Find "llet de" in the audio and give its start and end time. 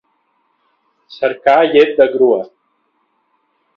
1.75-2.09